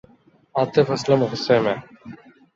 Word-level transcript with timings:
آطف 0.55 0.87
اسلم 0.91 1.21
غصے 1.23 1.57
میں 1.59 1.75